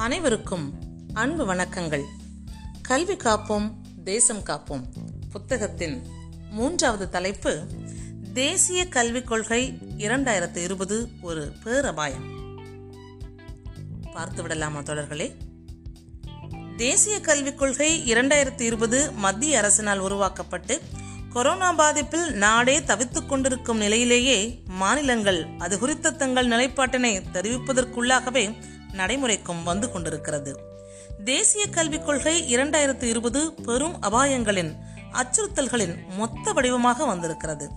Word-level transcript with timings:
அனைவருக்கும் 0.00 0.72
அன்பு 1.12 1.54
வணக்கங்கள். 1.54 2.04
கல்வி 2.82 3.14
காப்போம் 3.14 3.72
தேசம் 4.04 4.38
காப்போம். 4.38 4.82
புத்தகத்தின் 5.30 6.02
மூன்றாவது 6.50 7.08
தலைப்பு 7.08 7.66
தேசிய 8.32 8.88
கல்விக் 8.88 9.26
கொள்கை 9.26 9.78
இரண்டாயிரத்து 9.98 10.56
இருபது 10.56 11.08
ஒரு 11.20 11.52
பேரபாயம். 11.64 12.24
பார்த்து 14.12 14.42
விடலாமா 14.42 14.78
தொடர்களே 14.78 15.36
தேசிய 16.76 17.20
கல்விக் 17.20 17.58
கொள்கை 17.58 18.12
இரண்டாயிரத்து 18.12 18.60
இருபது 18.60 19.12
மத்திய 19.12 19.60
அரசினால் 19.60 19.98
உருவாக்கப்பட்டு 19.98 20.80
கொரோனா 21.30 21.72
பாதிப்பில் 21.72 22.30
நாடே 22.30 22.80
தவித்துக் 22.80 23.28
கொண்டிருக்கும் 23.28 23.78
நிலையிலேயே 23.78 24.62
மாநிலங்கள் 24.66 25.46
அது 25.58 25.78
குறித்த 25.78 26.10
தங்கள் 26.10 26.48
நிலைப்பாட்டினை 26.48 27.22
தெரிவிப்பதற்குள்ளாகவே 27.32 28.62
நடைமுறைக்கும் 28.92 29.62
வந்து 29.62 29.92
கொண்டிருக்கிறது. 29.92 30.58
தேசிய 31.24 31.66
கல்விக் 31.66 32.04
கொள்கை 32.04 32.56
இரண்டாயிரத்து 32.56 33.02
இருபது 33.02 33.52
பெரும் 33.52 34.02
அபாயங்களின் 34.02 34.76
அச்சுறுத்தல்களின் 35.12 35.96
மொத்த 36.16 36.52
வடிவமாக 36.52 37.04
வந்திருக்கிறது. 37.04 37.70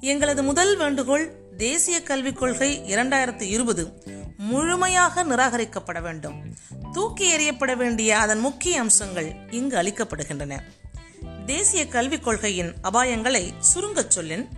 எங்களது 0.00 0.42
முதல் 0.42 0.76
வேண்டுகோள் 0.76 1.34
தேசிய 1.56 2.02
கல்விக் 2.02 2.36
கொள்கை 2.36 2.82
இரண்டாயிரத்து 2.94 3.42
இருபது 3.42 4.02
முழுமையாக 4.36 5.24
நிராகரிக்கப்பட 5.24 6.02
வேண்டும். 6.02 6.54
தூக்கி 6.92 7.36
எறியப்பட 7.36 7.76
வேண்டிய 7.76 8.18
அதன் 8.18 8.38
முக்கிய 8.38 8.80
அம்சங்கள் 8.80 9.34
இங்கு 9.50 9.76
அளிக்கப்படுகின்றன. 9.76 10.60
தேசிய 11.46 11.88
கல்விக் 11.88 12.24
கொள்கையின் 12.24 12.74
அபாயங்களை 12.82 13.52
சுருங்கச் 13.60 14.10
சொல்லின் 14.10 14.48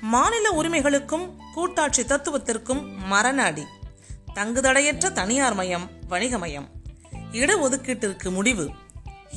மாநில 0.00 0.50
உரிமைகளுக்கும் 0.50 1.36
கூட்டாட்சி 1.54 2.02
தத்துவத்திற்கும் 2.02 2.96
மரணாடி 2.96 3.64
தங்குதடையற்ற 4.38 5.12
தனியார் 5.12 5.54
மயம் 5.54 5.90
வணிகமயம் 6.08 6.68
இடஒதுக்கீட்டிற்கு 7.32 8.30
முடிவு 8.30 8.70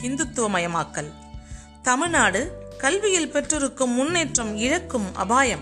இந்துத்துவமயமாக்கல் 0.02 1.12
தமிழ்நாடு 1.82 2.52
கல்வியில் 2.78 3.32
பெற்றிருக்கும் 3.32 3.92
முன்னேற்றம் 3.92 4.58
இழக்கும் 4.58 5.16
அபாயம். 5.16 5.60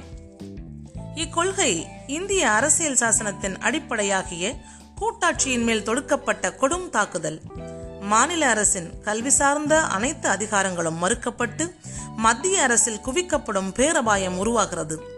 இக்கொள்கை 1.16 1.86
இந்திய 2.08 2.52
அரசியல் 2.52 2.96
சாசனத்தின் 2.96 3.58
அடிப்படையாகிய 3.58 4.58
கூட்டாட்சியின் 5.02 5.64
மேல் 5.64 5.84
தொடுக்கப்பட்ட 5.84 6.50
கொடும் 6.50 6.90
தாக்குதல். 6.90 7.42
மாநில 8.00 8.50
அரசின் 8.50 9.02
கல்வி 9.02 9.30
சார்ந்த 9.30 9.82
அனைத்து 9.82 10.30
அதிகாரங்களும் 10.30 11.02
மறுக்கப்பட்டு 11.02 11.76
மத்திய 12.16 12.62
அரசில் 12.62 13.02
குவிக்கப்படும் 13.06 13.74
பேரபாயம் 13.74 14.38
உருவாகிறது. 14.38 15.18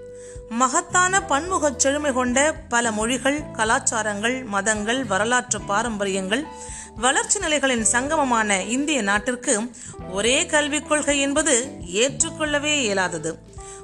மகத்தான 0.50 1.20
பன்முகச் 1.20 1.80
செழுமை 1.80 2.14
கொண்ட 2.14 2.54
பல 2.70 2.92
மொழிகள் 2.92 3.42
கலாச்சாரங்கள் 3.42 4.46
மதங்கள் 4.46 5.06
வரலாற்று 5.06 5.62
பாரம்பரியங்கள் 5.62 6.48
வளர்ச்சி 6.96 7.40
நிலைகளின் 7.40 7.82
சங்கமமான 7.82 8.64
இந்திய 8.64 9.02
நாட்டிற்கு 9.02 9.72
ஒரே 10.12 10.46
கல்விக் 10.46 10.88
கொள்கை 10.88 11.20
என்பது 11.20 11.72
ஏற்றுக்கொள்ளவே 11.94 12.82
இயலாதது. 12.82 13.40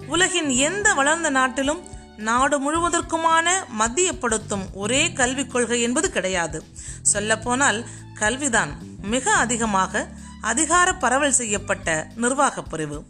உலகின் 0.08 0.50
எந்த 0.50 0.94
வளர்ந்த 0.94 1.30
நாட்டிலும் 1.30 1.82
நாடு 2.18 2.60
முழுவதற்குமான 2.60 3.52
மத்தியப்படுத்தும் 3.80 4.74
ஒரே 4.74 5.14
கல்விக் 5.14 5.52
கொள்கை 5.52 5.82
என்பது 5.82 6.12
கிடையாது. 6.12 6.64
சொல்லப்போனால் 7.02 7.86
கல்விதான் 8.20 8.70
மிக 9.02 9.32
அதிகமாக 9.32 10.08
அதிகார 10.42 10.94
பரவல் 10.94 11.32
செய்யப்பட்ட 11.32 12.08
நிர்வாகப் 12.16 12.70
பிரிவு. 12.70 13.04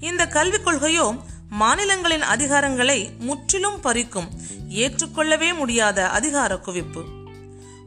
இந்த 0.00 0.26
கல்விக் 0.26 0.64
கொள்கையோ 0.64 1.14
மாநிலங்களின் 1.50 2.22
அதிகாரங்களை 2.22 3.10
முற்றிலும் 3.18 3.80
பறிக்கும் 3.82 4.28
ஏற்றுக்கொள்ளவே 4.68 5.54
முடியாத 5.54 6.08
அதிகார 6.08 6.54
குவிப்பு. 6.54 7.04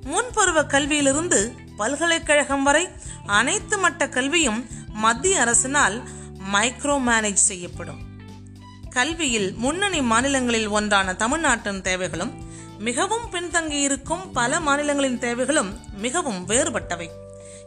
முன்பருவ 0.04 0.66
கல்வியிலிருந்து 0.66 1.52
பல்கலைக்கழகம் 1.78 2.64
வரை 2.64 2.90
அனைத்து 3.26 3.90
மட்ட 3.90 4.10
கல்வியும் 4.10 4.66
மத்திய 4.94 5.44
அரசினால் 5.44 6.04
மைக்ரோ 6.54 6.98
மேனேஜ் 7.08 7.46
செய்யப்படும். 7.50 8.02
கல்வியில் 8.90 9.54
முன்னணி 9.54 10.02
மாநிலங்களில் 10.02 10.68
ஒன்றான 10.68 11.14
தமிழ்நாட்டின் 11.14 11.82
தேவைகளும் 11.82 12.34
மிகவும் 12.80 13.32
பின்தங்கியிருக்கும் 13.32 14.32
பல 14.34 14.60
மாநிலங்களின் 14.60 15.20
தேவைகளும் 15.20 15.80
மிகவும் 15.98 16.48
வேறுபட்டவை. 16.48 17.10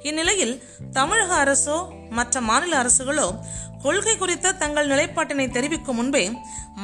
இந்நிலையில் 0.08 0.54
தமிழக 0.92 1.30
அரசோ 1.44 1.76
மற்ற 2.10 2.40
மாநில 2.48 2.72
அரசுகளோ 2.82 3.28
கொள்கை 3.82 4.14
குறித்த 4.16 4.52
தங்கள் 4.62 4.88
நிலைப்பாட்டினை 4.88 5.46
தெரிவிக்கும் 5.50 5.96
முன்பே 5.96 6.22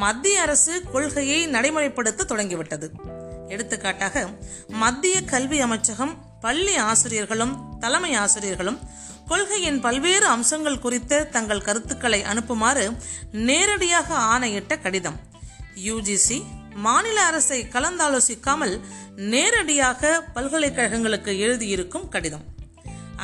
மத்திய 0.02 0.40
அரசு 0.40 0.72
கொள்கையை 0.92 1.40
நடைமுறைப்படுத்த 1.48 2.28
தொடங்கிவிட்டது. 2.30 2.86
எடுத்துக்காட்டாக 3.48 4.24
மத்திய 4.82 5.16
கல்வி 5.32 5.58
அமைச்சகம் 5.60 6.12
பள்ளி 6.40 6.74
ஆசிரியர்களும் 6.90 7.54
தலைமை 7.80 8.12
ஆசிரியர்களும் 8.14 8.78
கொள்கையின் 9.28 9.80
பல்வேறு 9.80 10.26
அம்சங்கள் 10.26 10.82
குறித்த 10.84 11.22
தங்கள் 11.36 11.66
கருத்துக்களை 11.66 12.20
அனுப்புமாறு 12.22 12.86
நேரடியாக 13.48 14.08
ஆணையிட்ட 14.32 14.80
கடிதம். 14.80 15.18
யுஜிசி 15.88 16.38
மாநில 16.86 17.18
அரசை 17.30 17.60
கலந்தாலோசிக்காமல் 17.72 18.74
நேரடியாக 19.32 20.10
பல்கலைக்கழகங்களுக்கு 20.34 21.32
எழுதியிருக்கும் 21.46 22.08
கடிதம். 22.08 22.44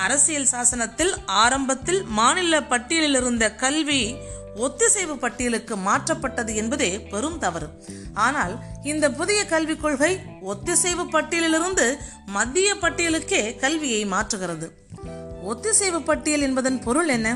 அரசியல் 0.04 0.48
சாசனத்தில் 0.53 1.12
ஆரம்பத்தில் 1.26 2.03
மாநில 2.03 2.62
பட்டியலில் 2.62 3.14
இருந்த 3.14 3.54
கல்வி 3.54 4.16
ஒத்திசைவு 4.56 5.19
பட்டியலுக்கு 5.19 5.76
மாற்றப்பட்டது 5.76 6.54
என்பதே 6.54 7.00
பெரும் 7.00 7.38
தவறு. 7.38 7.69
ஆனால் 8.14 8.54
இந்த 8.82 9.10
புதிய 9.10 9.47
கல்விக் 9.47 9.82
கொள்கை 9.82 10.19
ஒத்திசைவு 10.42 11.04
பட்டியலிலிருந்து 11.04 11.97
மத்திய 12.26 12.75
பட்டியலுக்கே 12.75 13.42
கல்வியை 13.56 14.06
மாற்றுகிறது. 14.06 14.69
ஒத்திசைவு 15.42 16.03
பட்டியல் 16.03 16.41
என்பதன் 16.41 16.81
பொருள் 16.81 17.08
என்ன? 17.08 17.28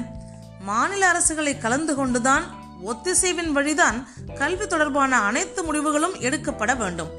மாநில 0.60 1.02
அரசுகளை 1.12 1.58
கலந்து 1.58 1.94
கொண்டுதான் 1.94 2.44
ஒத்திசைவின் 2.86 3.52
வழிதான் 3.52 4.08
கல்வி 4.38 4.66
தொடர்பான 4.66 5.20
அனைத்து 5.20 5.62
முடிவுகளும் 5.64 6.18
எடுக்கப்பட 6.20 6.74
வேண்டும். 6.74 7.10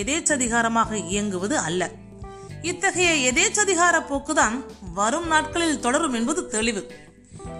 எதேச்சதிகாரமாக 0.00 0.92
இயங்குவது 0.92 1.58
அல்ல. 1.58 1.90
இத்தகைய 2.62 3.32
எதேச்சதிகார 3.32 4.02
போக்குதான் 4.08 4.64
வரும் 4.92 5.26
நாட்களில் 5.26 5.80
தொடரும் 5.80 6.12
என்பது 6.12 6.48
தெளிவு. 6.48 6.90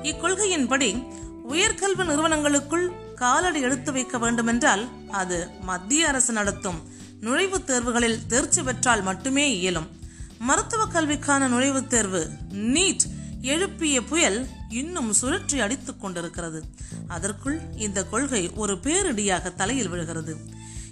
இக்கொள்கையின்படி 0.03 1.06
உயர்கல்வி 1.48 2.04
நிறுவனங்களுக்குள் 2.04 3.14
காலடி 3.14 3.60
எடுத்து 3.60 3.92
வைக்க 3.92 4.19
வேண்டுமென்றால் 4.19 4.88
அது 5.10 5.48
மத்திய 5.60 6.08
அரசு 6.08 6.32
நடத்தும் 6.32 6.88
நுழைவுத் 7.20 7.64
தேர்வுகளில் 7.64 8.26
தேர்ச்சி 8.26 8.62
பெற்றால் 8.62 9.03
மட்டுமே 9.03 9.58
இயலும். 9.58 9.87
மருத்துவக் 10.38 10.92
கல்விக்கான 10.92 11.48
நுழைவுத் 11.48 11.87
தேர்வு 11.87 12.31
நீட் 12.53 13.00
எழுப்பிய 13.42 14.04
புயல் 14.04 14.47
இன்னும் 14.69 15.14
சுழற்றி 15.20 15.58
அடித்துக் 15.58 16.00
கொண்டிருக்கிறது. 16.00 16.64
அதற்குள் 17.08 17.60
இந்த 17.76 18.04
கொள்கை 18.04 18.50
ஒரு 18.54 18.75
பேரிடியாக 18.75 19.54
தலையில் 19.54 19.88
விழுகிறது. 19.88 20.37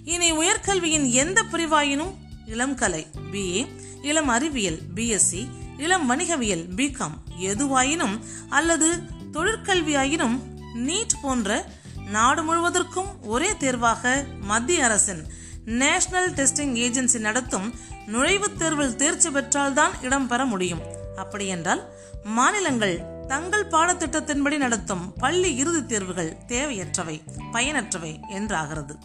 இனி 0.05 0.33
உயர்கல்வியின் 0.33 1.11
எந்த 1.11 1.43
பிரிவாயினும் 1.43 2.15
இளம் 2.47 2.75
கலை 2.75 3.07
பிஏ 3.33 3.67
இளம் 4.07 4.29
அறிவியல் 4.29 4.79
பிஎஸ்சி 4.95 5.49
இளம் 5.77 6.07
வணிகவியல் 6.07 6.67
பிகாம் 6.77 7.17
எதுவாயினும் 7.41 8.19
அல்லது 8.49 9.01
தொழிற்கல்வியாயினும் 9.33 10.39
நீட் 10.75 11.15
போன்ற 11.23 11.65
நாடு 12.11 12.43
முழுவதற்கும் 12.43 13.21
ஒரே 13.23 13.57
தேர்வாக 13.57 14.25
மத்திய 14.41 14.85
அரசின் 14.85 15.27
நேஷனல் 15.65 16.33
டெஸ்டிங் 16.33 16.77
ஏஜென்சி 16.85 17.19
நடத்தும் 17.19 17.75
நுழைவுத் 18.07 18.57
தேர்வில் 18.59 18.97
தேர்ச்சி 18.97 19.31
பெற்றால்தான் 19.31 19.93
இடம்பெற 20.03 20.47
முடியும். 20.47 20.81
அப்படியென்றால் 21.17 21.83
மாநிலங்கள் 22.25 23.05
தங்கள் 23.29 23.69
பாடத்திட்டத்தின்படி 23.69 24.57
நடத்தும் 24.57 25.13
பள்ளி 25.19 25.57
இறுதித் 25.57 25.89
தேர்வுகள் 25.89 26.37
தேவையற்றவை 26.49 27.21
பயனற்றவை 27.53 28.21
என்றாகிறது. 28.35 28.99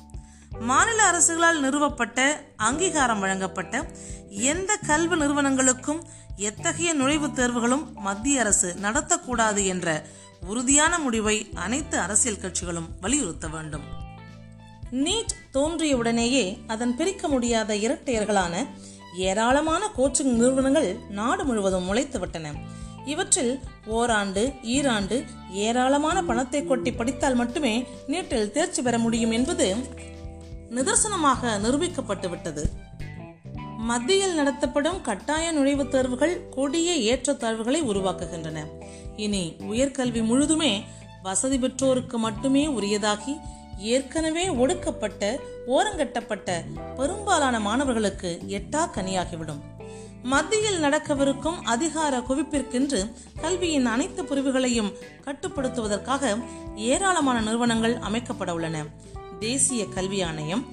மாநில 0.51 1.11
அரசுகளால் 1.11 1.59
நிறுவப்பட்ட 1.59 2.43
அங்கீகாரம் 2.55 3.20
வழங்கப்பட்ட 3.20 3.85
எந்த 4.29 4.78
கல்வி 4.87 5.16
நிறுவனங்களுக்கும் 5.16 6.03
எத்தகைய 6.35 6.96
நுழைவுத் 6.96 7.35
தேர்வுகளும் 7.35 7.93
மத்திய 7.93 8.40
அரசு 8.40 8.75
நடத்தக்கூடாது 8.81 9.66
என்ற 9.66 10.03
உறுதியான 10.47 10.99
முடிவை 10.99 11.52
அனைத்து 11.53 11.99
அரசியல் 11.99 12.37
கட்சிகளும் 12.37 12.87
வலியுறுத்த 13.02 13.47
வேண்டும். 13.47 13.84
நீட் 14.91 15.34
தோன்றியவுடனேயே 15.53 16.64
அதன் 16.67 16.96
பிரிக்க 16.96 17.28
முடியாத 17.28 17.75
இரட்டையர்களான 17.75 18.67
ஏராளமான 19.16 19.90
கோச்சிங் 19.97 20.34
நிறுவனங்கள் 20.34 20.99
நாடு 21.09 21.46
முழுவதும் 21.46 21.93
முளைத்துவிட்டன 21.93 22.53
இவற்றில் 23.05 23.59
ஓராண்டு 23.85 24.53
ஈராண்டு 24.61 25.25
ஏராளமான 25.52 26.23
பணத்தை 26.23 26.66
கொட்டி 26.66 26.91
படித்தால் 26.93 27.35
மட்டுமே 27.35 27.87
நீட்டில் 28.08 28.52
தேர்ச்சி 28.52 28.81
பெற 28.81 28.97
முடியும் 28.97 29.31
என்பது 29.31 29.75
நிதர்சனமாக 30.76 31.52
நிரூபிக்கப்பட்டுவிட்டது 31.64 32.64
மத்தியில் 33.78 34.35
நடத்தப்படும் 34.35 35.02
கட்டாய 35.02 35.53
நுழைவுத் 35.53 35.88
தேர்வுகள் 35.88 36.50
கொடிய 36.50 37.16
ஏற்றத்தாழ்வுகளை 37.16 37.79
உருவாக்குகின்றன. 37.82 38.59
இனி 39.16 39.56
உயர்கல்வி 39.59 40.22
முழுதுமே 40.22 40.84
வசதி 41.23 41.59
பெற்றோருக்கு 41.59 42.18
மட்டுமே 42.18 42.68
உரியதாகி 42.68 43.34
ஏற்கனவே 43.78 44.50
ஒடுக்கப்பட்ட 44.50 45.40
ஓரங்கட்டப்பட்ட 45.68 46.50
பெரும்பாலான 46.96 47.59
மாணவர்களுக்கு 47.59 48.41
எட்டா 48.47 48.82
கனியாகிவிடும். 48.96 49.62
மத்தியில் 50.23 50.79
நடக்கவிருக்கும் 50.79 51.62
அதிகார 51.64 52.20
குவிப்பிற்கென்று 52.20 53.00
கல்வியின் 53.41 53.85
அனைத்து 53.85 54.26
பிரிவுகளையும் 54.26 54.91
கட்டுப்படுத்துவதற்காக 55.26 56.44
ஏராளமான 56.76 57.41
நிறுவனங்கள் 57.41 57.97
அமைக்கப்பட 57.97 58.52
உள்ளன. 58.52 58.85
தேசிய 59.41 59.85
கல்வி 59.85 60.22
ஆணையம் 60.22 60.64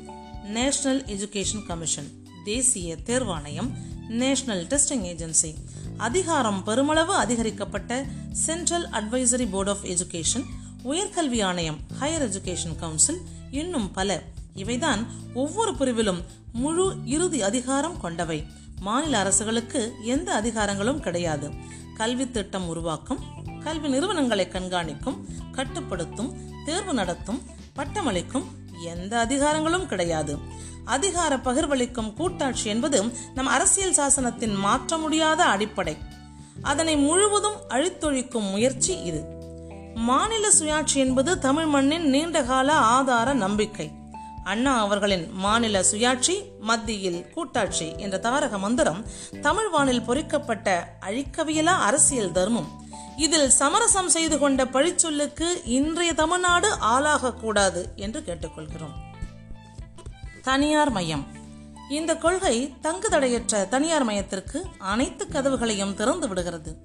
நேஷனல் 0.44 1.04
எஜுகேஷன் 1.04 1.66
கமிஷன் 1.66 2.08
தேசிய 2.44 2.96
தேர்வாணையம் 3.06 3.70
நேஷனல் 4.08 4.66
டெஸ்டிங் 4.66 5.06
ஏஜென்சி 5.12 5.54
அதிகாரம் 5.96 6.64
பெருமளவு 6.64 7.14
அதிகரிக்கப்பட்ட 7.14 8.04
central 8.32 8.88
advisory 8.88 9.50
board 9.50 9.68
of 9.68 9.84
education 9.84 10.44
உயர்கல்வி 10.84 11.44
ஆணையம் 11.44 11.78
ஹையர் 12.00 12.26
எஜுகேஷன் 12.28 12.76
கவுன்சில் 12.76 13.20
இன்னும் 13.50 13.90
பல. 13.90 14.22
இவைதான் 14.56 15.06
ஒவ்வொரு 15.34 15.72
பிரிவிலும் 15.72 16.22
முழு 16.52 16.96
இறுதி 17.04 17.42
அதிகாரம் 17.42 18.00
கொண்டவை. 18.00 18.46
மாநில 18.80 19.18
அரசுகளுக்கு 19.18 19.92
எந்த 20.02 20.42
அதிகாரங்களும் 20.42 21.00
கிடையாது. 21.00 21.50
கல்வி 21.96 22.30
திட்டம் 22.30 22.68
உருவாக்கும் 22.68 23.20
கல்வி 23.60 23.88
நிறுவனங்களை 23.88 24.48
கண்காணிக்கும் 24.52 25.18
கட்டுப்படுத்தும் 25.52 26.36
தேர்வு 26.64 26.94
நடத்தும் 26.94 27.56
பட்டமளிக்கும் 27.78 28.44
எந்த 28.84 29.26
அதிகாரங்களும் 29.26 29.86
கிடையாது. 29.86 30.38
அதிகார 30.84 31.36
பகிர்வளிக்கும் 31.36 32.14
கூட்டாட்சி 32.14 32.68
என்பது 32.68 33.04
நம் 33.34 33.46
அரசியல் 33.46 33.94
சாசனத்தின் 33.94 34.54
மாற்ற 34.54 34.96
முடியாத 34.96 35.44
அடிப்படை. 35.44 35.96
அதனை 36.62 36.96
முழுவதும் 36.96 37.56
அழித்தொழிக்கும் 37.68 38.50
முயற்சி 38.50 39.00
இது. 39.00 39.24
மாநில 39.94 40.48
சுயாட்சி 40.60 40.94
என்பது 40.94 41.38
தமிழ் 41.38 41.66
மண்ணின் 41.66 42.08
நீண்டகால 42.08 42.72
ஆதார 42.72 43.32
நம்பிக்கை. 43.32 43.90
அண்ணா 44.44 44.80
அவர்களின் 44.80 45.30
மாநில 45.32 45.84
சுயாட்சி 45.92 46.42
மத்தியில் 46.60 47.30
கூட்டாட்சி 47.30 47.92
என்ற 47.96 48.18
தாரக 48.18 48.58
மந்திரம் 48.58 49.04
தமிழ் 49.40 49.68
வானில் 49.68 50.02
பொறிக்கப்பட்ட 50.02 50.96
அழிக்கவியலா 51.00 51.78
அரசியல் 51.80 52.32
தர்மம். 52.32 52.77
இதில் 53.18 53.50
சமரசம் 53.50 54.08
செய்து 54.08 54.38
கொண்ட 54.38 54.64
பழிச்சொல்லுக்கு 54.64 55.48
இன்றைய 55.64 56.14
தமிழ்நாடு 56.14 56.68
ஆளாகக்கூடாது 56.74 57.82
என்று 57.94 58.20
கேட்டுக்கொள்கிறோம். 58.26 58.96
தனியார் 60.42 60.90
மையம். 60.90 61.26
இந்த 61.90 62.16
கொள்கை 62.16 62.56
தங்கு 62.80 63.08
தடையற்ற 63.08 63.64
தனியார் 63.64 64.04
மையத்திற்கு 64.04 64.66
அனைத்து 64.78 65.26
கதவுகளையும் 65.26 65.94
திறந்து 65.94 66.28
விடுகிறது. 66.28 66.76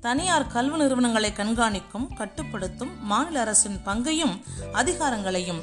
தனியார் 0.00 0.46
கல்வி 0.46 0.76
நிறுவனங்களை 0.76 1.32
கண்காணிக்கும் 1.36 2.06
கட்டுப்படுத்தும் 2.16 3.04
மாநில 3.04 3.40
அரசின் 3.40 3.82
பங்கையும் 3.82 4.44
அதிகாரங்களையும் 4.72 5.62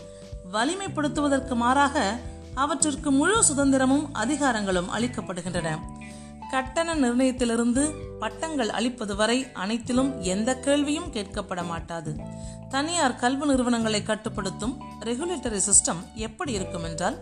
வலிமைப்படுத்துவதற்கு 0.53 1.55
மாறாக 1.55 2.19
அவற்றிற்கு 2.55 3.11
முழு 3.11 3.37
சுதந்திரமும் 3.39 4.05
அதிகாரங்களும் 4.13 4.89
அளிக்கப்படுகின்றன. 4.95 5.69
கட்டண 6.53 6.95
நிர்ணயத்திலிருந்து 6.95 7.83
பட்டங்கள் 8.19 8.69
அளிப்பது 8.69 9.15
வரை 9.15 9.37
அனைத்திலும் 9.53 10.21
எந்த 10.21 10.49
கேள்வியும் 10.65 11.07
கேட்கப்பட 11.13 11.61
மாட்டாது. 11.65 12.11
தனியார் 12.69 13.15
கல்வி 13.15 13.45
நிறுவனங்களை 13.45 14.03
கட்டுப்படுத்தும் 14.03 14.75
ரெகுலேட்டரி 14.99 15.59
சிஸ்டம் 15.69 16.01
எப்படி 16.15 16.51
இருக்கும் 16.51 16.83
என்றால் 16.83 17.17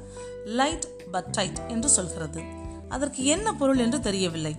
லைட் 0.45 0.87
பட் 1.11 1.29
டைட் 1.31 1.61
என்று 1.67 1.89
சொல்கிறது. 1.89 2.41
அதற்கு 2.89 3.25
என்ன 3.25 3.53
பொருள் 3.53 3.77
என்று 3.77 3.99
தெரியவில்லை. 3.99 4.53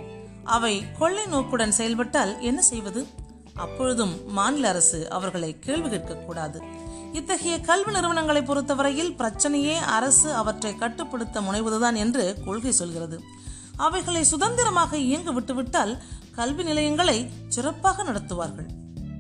அவை 0.45 0.75
கொள்ளை 0.99 1.27
நோக்குடன் 1.27 1.77
செயல்பட்டால் 1.81 2.41
என்ன 2.41 2.63
செய்வது? 2.63 3.07
அப்பொழுதும் 3.55 4.15
மாநில 4.27 4.69
அரசு 4.69 5.11
அவர்களை 5.11 5.59
கேள்வி 5.59 5.89
கேட்கக்கூடாது. 5.97 6.61
இத்தகைய 7.13 7.61
கல்வி 7.61 7.93
நிறுவனங்களை 7.93 8.43
பொறுத்தவரையில் 8.43 9.15
பிரச்சனையே 9.19 9.77
அரசு 9.99 10.35
அவற்றை 10.35 10.75
கட்டுப்படுத்த 10.75 11.41
முனைவதுதான் 11.41 11.95
என்று 11.95 12.25
கொள்கை 12.45 12.73
சொல்கிறது. 12.73 13.19
அவைகளை 13.83 14.25
சுதந்திரமாக 14.25 14.99
இயங்க 15.09 15.31
விட்டுவிட்டால் 15.33 15.93
கல்வி 16.35 16.63
நிலையங்களை 16.63 17.19
சிறப்பாக 17.49 18.05
நடத்துவார்கள். 18.05 18.69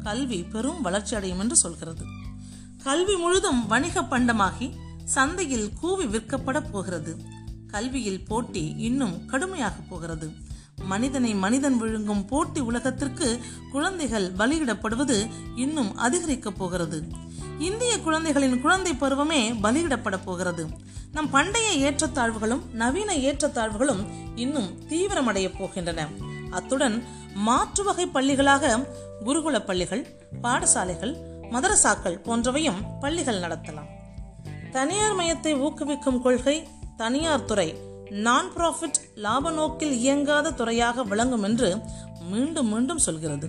கல்வி 0.03 0.39
பெரும் 0.53 0.81
வளர்ச்சி 0.81 1.17
அடையும் 1.17 1.39
என்று 1.39 1.57
சொல்கிறது. 1.57 2.05
கல்வி 2.83 3.17
முழுதும் 3.17 3.61
வணிக 3.67 4.03
பண்டமாகி 4.03 4.69
சந்தையில் 5.05 5.69
கூவி 5.81 6.05
விற்கப்பட 6.05 6.59
போகிறது. 6.71 7.13
கல்வியில் 7.67 8.25
போட்டி 8.25 8.65
இன்னும் 8.79 9.17
கடுமையாக 9.27 9.77
போகிறது. 9.89 10.29
மனிதனை 10.85 11.33
மனிதன் 11.35 11.77
விழுங்கும் 11.79 12.25
போட்டி 12.27 12.61
உலகத்திற்கு 12.61 13.29
குழந்தைகள் 13.73 14.29
பலியிடப்படுவது 14.39 15.19
இன்னும் 15.57 15.93
அதிகரிக்கப் 15.97 16.59
போகிறது. 16.59 16.99
இந்திய 17.67 17.93
குழந்தைகளின் 18.01 18.61
குழந்தை 18.61 18.93
பருவமே 18.93 19.41
பலியிடப்பட 19.63 20.17
போகிறது. 20.25 20.63
நம் 21.13 21.31
பண்டைய 21.31 21.69
ஏற்றத்தாழ்வுகளும் 21.87 22.63
நவீன 22.73 23.11
ஏற்றத்தாழ்வுகளும் 23.29 24.03
இன்னும் 24.37 24.71
தீவிரமடைய 24.89 25.49
போகின்றன. 25.59 26.01
அத்துடன் 26.51 26.97
மாற்று 27.47 27.83
வகை 27.85 28.07
பள்ளிகளாக 28.15 28.73
குருகுல 29.25 29.59
பள்ளிகள் 29.65 30.03
பாடசாலைகள் 30.43 31.15
மதரசாக்கள் 31.55 32.19
போன்றவையும் 32.27 32.81
பள்ளிகள் 33.01 33.41
நடத்தலாம். 33.41 33.91
தனியார் 34.73 35.17
மையத்தை 35.17 35.53
ஊக்குவிக்கும் 35.67 36.21
கொள்கை 36.21 36.57
தனியார் 36.97 37.45
துறை 37.45 37.69
நான் 38.11 38.49
ப்ராஃபிட் 38.57 38.99
லாப 39.25 39.51
நோக்கில் 39.51 39.95
இயங்காத 39.99 40.53
துறையாக 40.53 41.05
விளங்கும் 41.05 41.43
என்று 41.43 41.69
மீண்டும் 42.31 42.71
மீண்டும் 42.73 43.05
சொல்கிறது. 43.07 43.49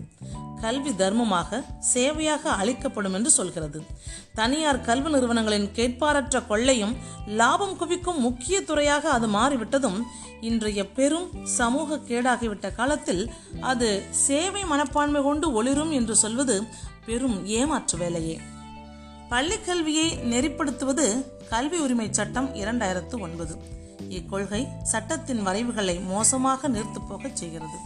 கல்வி 0.64 0.92
தர்மமாக 1.02 1.60
சேவையாக 1.94 2.44
அளிக்கப்படும் 2.62 3.16
என்று 3.18 3.32
சொல்கிறது. 3.38 3.80
தனியார் 4.40 4.80
கல்வி 4.82 5.10
நிறுவனங்களின் 5.14 5.68
கேட்பாரற்ற 5.78 6.42
கொள்ளையும் 6.48 6.94
லாபம் 7.40 7.76
குவிக்கும் 7.78 8.20
முக்கிய 8.20 8.58
துறையாக 8.70 9.10
அது 9.10 9.28
மாறிவிட்டதும் 9.38 10.00
இன்றைய 10.50 10.82
பெரும் 10.98 11.28
சமூக 11.58 12.00
கேடாகிவிட்ட 12.10 12.70
காலத்தில் 12.76 13.24
அது 13.72 13.90
சேவை 14.26 14.64
மனப்பான்மை 14.72 15.22
கொண்டு 15.24 15.48
ஒளிரும் 15.60 15.94
என்று 16.00 16.16
சொல்வது 16.24 16.58
பெரும் 17.06 17.38
ஏமாற்று 17.60 17.98
வேலையே. 17.98 18.36
பள்ளிக் 19.30 19.66
கல்வியை 19.66 20.08
நெறிப்படுத்துவது 20.32 21.06
கல்வி 21.50 21.78
உரிமை 21.86 22.08
சட்டம் 22.12 22.50
இரண்டாயிரத்து 22.56 23.16
ஒன்பது. 23.20 23.56
இக்கொள்கை 24.10 24.68
சட்டத்தின் 24.84 25.48
வரைவுகளை 25.48 26.06
மோசமாக 26.06 26.70
நிறுத்து 26.70 27.02
போகச் 27.10 27.36
செய்கிறது. 27.36 27.78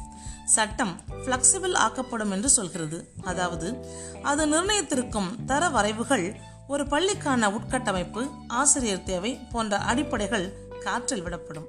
சட்டம் 0.45 0.99
பிளக்சிபிள் 1.25 1.75
ஆக்கப்படும் 1.75 2.31
என்று 2.31 2.49
சொல்கிறது. 2.49 3.13
அதாவது 3.23 3.85
அது 4.21 4.45
நிர்ணயித்திருக்கும் 4.45 5.45
தர 5.45 5.69
வரைவுகள் 5.69 6.35
ஒரு 6.67 6.83
பள்ளிக்கான 6.83 7.49
உட்கட்டமைப்பு 7.57 8.29
ஆசிரியர் 8.47 9.03
தேவை 9.03 9.35
போன்ற 9.35 9.77
அடிப்படைகள் 9.77 10.53
காற்றில் 10.79 11.21
விடப்படும். 11.21 11.67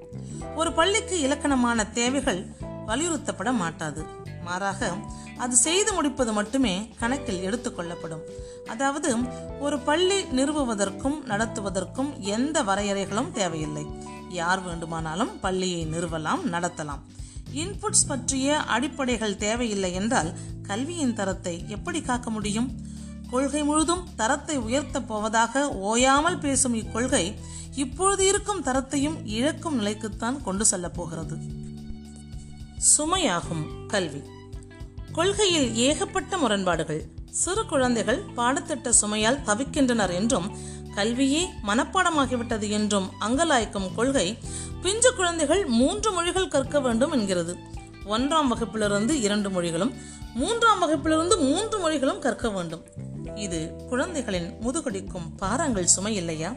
ஒரு 0.54 0.72
பள்ளிக்கு 0.72 1.20
இலக்கணமான 1.20 1.86
தேவைகள் 1.86 2.46
வலியுறுத்தப்பட 2.86 3.52
மாட்டாது. 3.52 4.04
மாறாக 4.44 4.92
அது 5.38 5.56
செய்து 5.56 5.92
முடிப்பது 5.92 6.32
மட்டுமே 6.32 6.88
கணக்கில் 6.98 7.44
எடுத்துக்கொள்ளப்படும் 7.50 8.22
அதாவது 8.66 9.16
ஒரு 9.60 9.78
பள்ளி 9.78 10.22
நிறுவுவதற்கும் 10.22 11.18
நடத்துவதற்கும் 11.26 12.18
எந்த 12.18 12.62
வரையறைகளும் 12.62 13.30
தேவையில்லை. 13.30 13.86
யார் 14.30 14.60
வேண்டுமானாலும் 14.60 15.40
பள்ளியை 15.40 15.86
நிறுவலாம் 15.86 16.40
நடத்தலாம். 16.52 16.98
இன்புட்ஸ் 17.54 18.06
பற்றிய 18.06 18.56
அடிப்படைகள் 18.56 19.36
தேவையில்லை 19.36 19.92
என்றால் 19.92 20.32
கல்வியின் 20.62 21.14
தரத்தை 21.14 21.64
எப்படி 21.68 22.02
காக்க 22.02 22.30
முடியும்? 22.30 22.80
கொள்கை 23.30 23.64
முழுதும் 23.64 24.08
தரத்தை 24.16 24.58
உயர்த்தப் 24.58 25.08
போவதாக 25.08 25.68
ஓயாமல் 25.68 26.38
பேசும் 26.38 26.74
இக்கொள்கை 26.74 27.34
இப்பொழுது 27.74 28.26
இருக்கும் 28.26 28.64
தரத்தையும் 28.64 29.16
இழக்கும் 29.24 29.80
நிலைக்குத்தான் 29.80 30.42
கொண்டு 30.42 30.64
செல்லப் 30.64 30.94
போகிறது. 30.94 31.36
சுமையாகும் 32.98 33.86
கல்வி. 33.86 34.22
கொள்கையில் 35.12 35.74
ஏகப்பட்ட 35.74 36.38
முரண்பாடுகள். 36.38 37.08
சிறு 37.30 37.66
குழந்தைகள் 37.66 38.24
பாடத்திட்ட 38.36 38.92
சுமையால் 39.00 39.38
தவிக்கின்றனர் 39.46 40.14
என்றும் 40.14 40.56
கல்வியே 40.98 41.48
மனப்பாடமாகிவிட்டது 41.66 42.70
என்றும் 42.70 43.10
அங்கலாய்க்கும் 43.20 43.94
கொள்கை 43.94 44.38
பிஞ்சு 44.82 45.14
குழந்தைகள் 45.14 45.66
மூன்று 45.66 46.12
மொழிகள் 46.12 46.48
கற்க 46.48 46.80
வேண்டும் 46.80 47.12
என்கிறது. 47.12 47.56
ஒன்றாம் 48.04 48.50
வகுப்பிலிருந்து 48.54 49.10
இரண்டு 49.10 49.50
மொழிகளும் 49.50 49.94
மூன்றாம் 50.34 50.82
வகுப்பிலிருந்து 50.82 51.38
மூன்று 51.38 51.78
மொழிகளும் 51.78 52.18
கற்க 52.18 52.50
வேண்டும். 52.50 52.82
இது 53.34 53.72
குழந்தைகளின் 53.88 54.58
முதுகடிக்கும் 54.60 55.36
பாரங்கள் 55.36 55.86
சுமை 55.86 56.14
இல்லையா? 56.14 56.54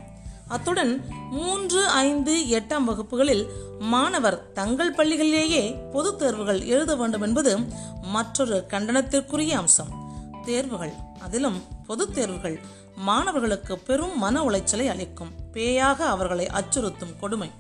அத்துடன் 0.48 1.06
மூன்று 1.32 1.88
ஐந்து 1.88 2.46
எட்டாம் 2.50 2.84
வகுப்புகளில் 2.84 3.48
மாணவர் 3.80 4.52
தங்கள் 4.52 4.96
பள்ளிகளிலேயே 4.96 5.90
பொதுத் 5.92 6.20
தேர்வுகள் 6.20 6.62
எழுத 6.66 6.96
வேண்டும் 6.96 7.22
என்பது 7.22 7.58
மற்றொரு 8.02 8.64
கண்டனத்திற்குரிய 8.70 9.50
அம்சம். 9.50 10.00
தேர்வுகள் 10.46 10.94
அதிலும் 11.20 11.62
பொதுத் 11.86 12.14
தேர்வுகள் 12.14 12.62
மாணவர்களுக்கு 12.96 13.80
பெரும் 13.80 14.18
மன 14.18 14.44
உளைச்சலை 14.44 14.88
அளிக்கும். 14.88 15.32
பேயாக 15.54 16.00
அவர்களை 16.00 16.48
அச்சுறுத்தும் 16.48 17.20
கொடுமை. 17.20 17.52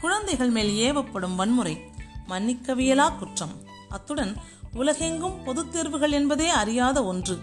குழந்தைகள் 0.00 0.50
மேல் 0.50 0.96
ஏவப்படும் 0.96 1.34
வன்முறை. 1.34 1.78
மன்னிக்கவியலா 2.28 3.18
குற்றம். 3.18 3.52
அத்துடன் 3.88 4.36
உலகெங்கும் 4.74 5.44
பொதுத் 5.44 5.72
தேர்வுகள் 5.72 6.12
என்பதே 6.12 6.48
அறியாத 6.48 7.04
ஒன்று. 7.04 7.38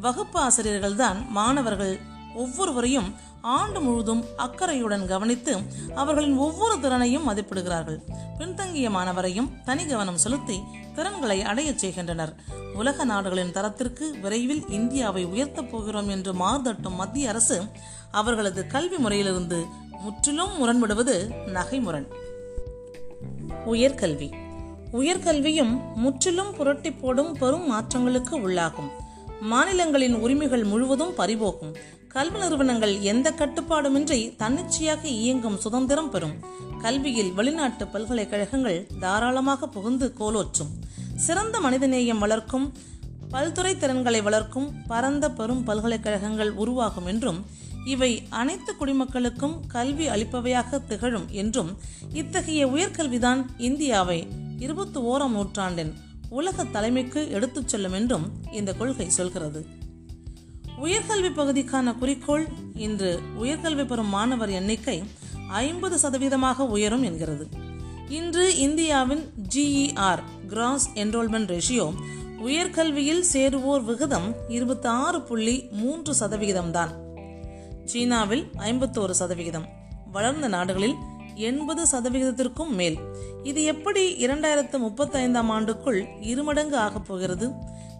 வகுப்பு 0.00 0.40
ஆசிரியர்கள்தான் 0.40 1.28
மாணவர்கள் 1.28 2.00
ஒவ்வொருவரையும் 2.34 3.14
ஆண்டு 3.40 3.80
முழுதும் 3.80 4.24
அக்கறையுடன் 4.36 5.06
கவனித்து 5.06 5.56
அவர்களின் 5.94 6.36
ஒவ்வொரு 6.36 6.80
திறனையும் 6.80 7.28
மதிப்பிடுகிறார்கள். 7.28 7.98
பின்தங்கிய 8.38 8.90
மாணவரையும் 8.90 9.50
தனி 9.64 9.86
கவனம் 9.86 10.16
செலுத்தி 10.16 10.60
திறன்களை 10.94 11.42
அடையச் 11.42 11.78
செய்கின்றனர். 11.78 12.34
உலக 12.74 13.04
நாடுகளின் 13.04 13.52
தரத்திற்கு 13.52 14.16
விரைவில் 14.22 14.68
இந்தியாவை 14.68 15.24
உயர்த்தப் 15.24 15.70
போகிறோம் 15.70 16.08
என்று 16.08 16.32
மாறுதட்டும் 16.32 16.94
மத்திய 16.94 17.28
அரசு 17.28 17.62
அவர்களது 18.10 18.66
கல்வி 18.66 18.96
முறையிலிருந்து 18.96 19.64
முற்றிலும் 20.00 20.56
முரண்படுவது 20.56 21.30
நகைமுரண். 21.46 22.06
உயர்கல்வி. 23.66 24.32
உயர்கல்வியும் 24.92 25.94
முற்றிலும் 25.94 26.54
புரட்டி 26.54 26.92
போடும் 26.92 27.32
பெரும் 27.32 27.72
மாற்றங்களுக்கு 27.72 28.40
உள்ளாகும். 28.40 28.90
மாநிலங்களின் 29.40 30.14
உரிமைகள் 30.14 30.64
முழுவதும் 30.64 31.16
பறிபோகும். 31.16 31.74
கல்வி 32.08 32.38
நிறுவனங்கள் 32.38 33.00
எந்த 33.00 33.30
கட்டுப்பாடுமின்றி 33.30 34.36
தன்னிச்சையாக 34.36 35.08
இயங்கும் 35.08 35.58
சுதந்திரம் 35.58 36.10
பெறும். 36.10 36.32
கல்வியில் 36.80 37.32
வெளிநாட்டு 37.32 37.86
பல்கலைக்கழகங்கள் 37.86 38.86
தாராளமாக 39.00 39.68
புகுந்து 39.68 40.14
கோலோற்றும். 40.20 40.72
சிறந்த 41.16 41.60
மனிதநேயம் 41.60 42.18
வளர்க்கும் 42.18 42.72
பல்துறை 43.30 43.76
திறன்களை 43.76 44.22
வளர்க்கும் 44.22 44.72
பரந்த 44.86 45.30
பெரும் 45.30 45.64
பல்கலைக்கழகங்கள் 45.64 46.50
உருவாகும் 46.50 47.06
என்றும் 47.06 47.46
இவை 47.84 48.22
அனைத்து 48.28 48.74
குடிமக்களுக்கும் 48.80 49.60
கல்வி 49.66 50.08
அளிப்பவையாக 50.08 50.80
திகழும் 50.86 51.28
என்றும் 51.28 51.76
இத்தகைய 52.12 52.66
உயர்கல்விதான் 52.66 53.44
இந்தியாவை 53.58 54.26
இருபத்தி 54.58 55.00
ஓராம் 55.00 55.28
நூற்றாண்டின் 55.28 55.94
உலக 56.28 56.64
தலைமைக்கு 56.64 57.30
எடுத்துச் 57.30 57.68
செல்லும் 57.68 57.92
என்றும் 57.92 58.30
இந்த 58.52 58.74
கொள்கை 58.74 59.08
சொல்கிறது. 59.08 59.77
உயர்கல்வி 60.82 61.30
பகுதிக்கான 61.36 61.98
குறிக்கோள் 61.98 62.46
இன்று 62.74 63.20
உயர்கல்வி 63.42 63.86
பெறும் 63.86 64.06
மாணவர் 64.06 64.50
எண்ணிக்கை 64.50 65.02
ஐம்பது 65.48 65.96
சதவீதமாக 65.96 66.56
உயரும் 66.56 67.02
என்கிறது. 67.02 67.48
இன்று 68.08 68.56
இந்தியாவின் 68.56 69.32
ஜிஇஆர் 69.54 70.22
கிராஸ் 70.46 70.90
என்ரோல்மெண்ட் 70.94 71.50
ரேஷியோ 71.54 71.94
உயர்கல்வியில் 72.46 73.24
சேருவோர் 73.32 73.84
விகிதம் 73.84 74.34
இருபத்தி 74.48 74.88
ஆறு 74.88 75.22
புள்ளி 75.22 75.68
மூன்று 75.70 76.14
சதவிகிதம்தான் 76.20 76.92
சீனாவில் 77.84 78.50
ஐம்பத்தோரு 78.58 79.10
சதவிகிதம் 79.10 79.66
வளர்ந்த 80.12 80.48
நாடுகளில் 80.48 80.94
எண்பது 81.34 81.82
சதவிகிதத்திற்கும் 81.92 82.70
மேல். 82.70 82.98
இது 83.42 83.64
எப்படி 83.64 84.26
இரண்டாயிரத்து 84.26 84.76
முப்பத்தைந்தாம் 84.78 85.50
ஆண்டுக்குள் 85.50 86.04
இருமடங்கு 86.20 86.76
ஆகப் 86.76 87.06
போகிறது? 87.06 87.52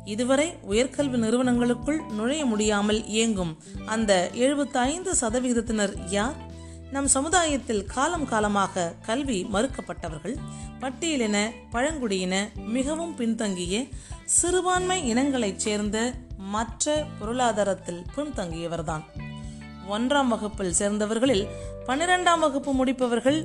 இதுவரை 0.08 0.46
உயர்கல்வி 0.70 1.18
நிறுவனங்களுக்குள் 1.18 2.00
நுழைய 2.08 2.44
முடியாமல் 2.44 3.00
இயங்கும் 3.06 3.52
அந்த 3.86 4.12
எழுபத்தி 4.34 4.78
ஐந்து 4.86 5.12
சதவிகிதத்தினர் 5.20 5.94
யார்? 6.10 6.36
நம் 6.90 7.08
சமுதாயத்தில் 7.08 7.84
காலம் 7.84 8.26
காலமாக 8.26 8.92
கல்வி 9.06 9.38
மறுக்கப்பட்டவர்கள் 9.52 10.36
பட்டியலின 10.80 11.36
பழங்குடியின 11.70 12.34
மிகவும் 12.54 13.14
பின்தங்கிய 13.14 13.84
சிறுபான்மை 14.24 14.98
இனங்களைச் 15.14 15.56
சேர்ந்த 15.56 16.14
மற்ற 16.36 17.04
பொருளாதாரத்தில் 17.18 18.02
பின்தங்கியவர்தான். 18.16 19.04
ஒன்றாம் 19.90 20.28
வகுப்பில் 20.28 20.74
சேர்ந்தவர்களில் 20.78 21.44
பன்னிரெண்டாம் 21.86 22.38
வகுப்பு 22.38 22.72
முடிப்பவர்கள் 22.72 23.38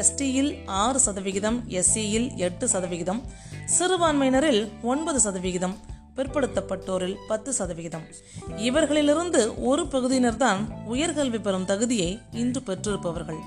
எஸ்டியில் 0.00 0.52
ஆறு 0.66 0.98
சதவிகிதம் 0.98 1.58
எஸ்சியில் 1.68 2.28
எட்டு 2.36 2.68
சதவிகிதம் 2.68 3.22
சிறுபான்மையினரில் 3.78 4.62
ஒன்பது 4.82 5.20
சதவிகிதம் 5.20 5.76
பிற்படுத்தப்பட்டோரில் 6.18 7.16
பத்து 7.28 7.52
சதவிகிதம். 7.52 8.02
இவர்களிலிருந்து 8.56 9.54
ஒரு 9.56 9.82
பகுதியினர்தான் 9.82 10.58
உயர்கல்வி 10.92 11.40
பெறும் 11.40 11.64
தகுதியை 11.64 12.20
இன்று 12.32 12.60
பெற்றிருப்பவர்கள். 12.60 13.38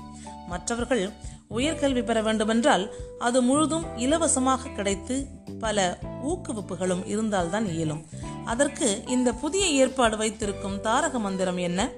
மற்றவர்கள் 0.48 1.10
உயர்கல்வி 1.50 2.04
பெற 2.04 2.22
வேண்டுமென்றால் 2.22 2.94
அது 3.18 3.42
முழுதும் 3.42 3.98
இலவசமாக 3.98 4.68
கிடைத்து 4.68 5.26
பல 5.60 5.98
ஊக்குவிப்புகளும் 6.26 7.06
இருந்தால்தான் 7.06 7.66
இயலும். 7.66 8.04
அதற்கு 8.44 9.02
இந்த 9.06 9.32
புதிய 9.32 9.66
ஏற்பாடு 9.66 10.16
வைத்திருக்கும் 10.16 10.80
தாரக 10.80 11.18
மந்திரம் 11.18 11.56
என்ன? 11.56 11.90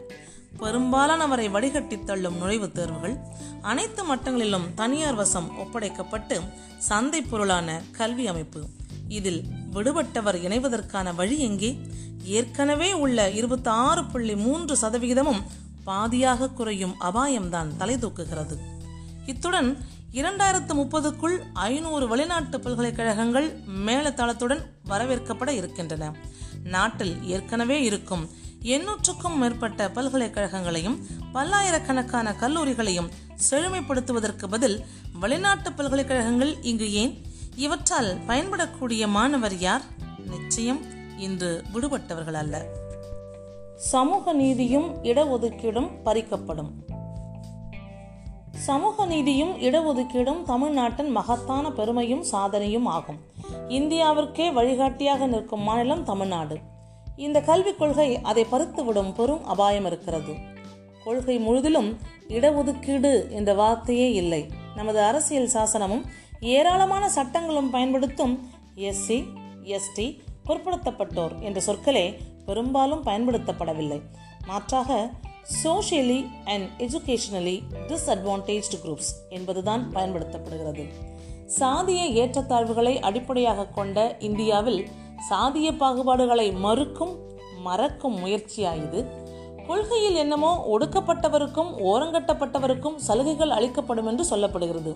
பெரும்பாலானவரை 0.58 1.50
வடிகட்டி 1.50 2.04
தள்ளும் 2.04 2.40
நுழைவுத் 2.42 2.72
தேர்வுகள் 2.72 3.16
அனைத்து 3.62 4.14
மட்டங்களிலும் 4.14 4.74
தனியார் 4.74 5.14
வசம் 5.14 5.50
ஒப்படைக்கப்பட்டு 5.58 6.40
சந்தை 6.78 7.22
பொருளான 7.22 7.82
கல்வி 7.92 8.26
அமைப்பு. 8.26 8.60
இதில் 9.08 9.44
விடுபட்டவர் 9.72 10.34
இணைவதற்கான 10.34 11.14
வழி 11.14 11.38
எங்கே? 11.38 11.80
ஏற்கனவே 12.24 12.92
உள்ள 12.92 13.30
இருபத்தி 13.30 13.70
ஆறு 13.70 14.04
புள்ளி 14.04 14.36
மூன்று 14.36 14.76
சதவிகிதமும் 14.76 15.42
பாதியாக 15.86 16.52
குறையும் 16.52 16.94
அபாயம்தான் 17.00 17.76
தலை 17.76 17.96
தூக்குகிறது 17.96 18.58
இத்துடன் 19.26 19.78
இரண்டாயிரத்து 20.12 20.72
முப்பதுக்குள் 20.74 21.38
ஐநூறு 21.52 22.08
வெளிநாட்டு 22.08 22.60
பல்கலைக்கழகங்கள் 22.60 23.60
மேலதளத்துடன் 23.86 24.60
வரவேற்கப்பட 24.88 25.48
இருக்கின்றன. 25.48 26.12
நாட்டில் 26.64 27.22
ஏற்கனவே 27.22 27.82
இருக்கும் 27.82 28.30
எண்ணூற்றுக்கும் 28.62 29.36
மேற்பட்ட 29.36 29.90
பல்கலைக்கழகங்களையும் 29.90 31.06
பல்லாயிரக்கணக்கான 31.32 32.32
கல்லூரிகளையும் 32.40 33.10
செழுமைப்படுத்துவதற்கு 33.50 34.46
பதில் 34.48 34.84
வெளிநாட்டு 35.12 35.72
பல்கலைக்கழகங்கள் 35.72 36.62
இங்கு 36.62 36.92
ஏன் 36.92 37.24
இவற்றால் 37.56 38.16
பயன்படக்கூடிய 38.28 39.08
மாணவர் 39.08 39.58
யார்? 39.58 39.80
நிச்சயம் 40.30 40.80
இன்று 41.18 41.62
விடுபட்டவர்கள் 41.72 42.32
அல்ல. 42.32 42.64
சமூக 43.76 44.32
நீதியும் 44.32 45.04
இடஒதுக்கீடும் 45.04 45.90
பறிக்கப்படும். 46.04 46.70
சமூக 48.52 49.06
நீதியும் 49.06 49.56
இடஒதுக்கீடும் 49.56 50.42
தமிழ்நாட்டின் 50.42 51.10
மகத்தான 51.10 51.72
பெருமையும் 51.72 52.24
சாதனையும் 52.32 52.84
ஆகும். 52.84 53.18
இந்தியாவிற்கே 53.68 54.52
வழிகாட்டியாக 54.52 55.26
நிற்கும் 55.26 55.60
மாநிலம் 55.60 56.04
தமிழ்நாடு. 56.04 56.58
இந்த 57.16 57.40
கல்விக் 57.40 57.78
கொள்கை 57.78 58.20
அதை 58.20 58.46
பறித்துவிடும் 58.52 59.14
பெரும் 59.14 59.46
அபாயம் 59.46 59.86
இருக்கிறது. 59.86 60.34
கொள்கை 61.04 61.38
முழுதிலும் 61.38 61.96
இடஒதுக்கீடு 62.28 63.30
என்ற 63.30 63.54
வார்த்தையே 63.54 64.12
இல்லை. 64.12 64.48
நமது 64.76 65.02
அரசியல் 65.02 65.50
சாசனமும் 65.52 66.02
ஏராளமான 66.40 67.10
சட்டங்களும் 67.10 67.70
பயன்படுத்தும் 67.70 68.50
எஸ்சி 68.76 69.24
எஸ்டி 69.62 70.20
பிற்படுத்தப்பட்டோர் 70.46 71.40
என்ற 71.40 71.60
சொற்களே 71.66 72.18
பெரும்பாலும் 72.46 73.04
பயன்படுத்தப்படவில்லை. 73.04 74.00
மாற்றாக 74.46 75.10
socially 75.64 76.26
and 76.44 76.68
educationally 76.78 77.60
disadvantaged 77.88 78.78
groups 78.84 79.12
என்பதுதான் 79.28 79.90
பயன்படுத்தப்படுகிறது. 79.94 80.88
சாதிய 81.60 82.02
ஏற்றத்தாழ்வுகளை 82.12 83.00
அடிப்படையாக 83.00 83.66
கொண்ட 83.66 84.16
இந்தியாவில் 84.18 84.88
சாதிய 85.30 85.72
பாகுபாடுகளை 85.72 86.58
மறுக்கும் 86.58 87.18
மறக்கும் 87.58 88.24
முயற்சியாயுது 88.24 89.23
கொள்கையில் 89.66 90.14
என்னமோ 90.14 90.50
ஒடுக்கப்பட்டவருக்கும் 90.72 91.70
ஓரங்கட்டப்பட்டவருக்கும் 91.90 92.96
சலுகைகள் 92.96 93.50
அளிக்கப்படும் 93.50 94.06
என்று 94.06 94.24
சொல்லப்படுகிறது. 94.30 94.92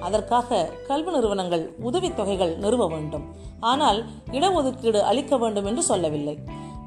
அதற்காக 0.00 0.68
கல்வி 0.86 1.10
நிறுவனங்கள் 1.10 1.64
உதவித்தொகைகள் 1.82 2.54
நிறுவ 2.56 2.86
வேண்டும். 2.88 3.24
ஆனால் 3.60 4.00
இடஒதுக்கீடு 4.30 5.00
அளிக்க 5.00 5.36
வேண்டும் 5.36 5.64
என்று 5.64 5.82
சொல்லவில்லை. 5.82 6.36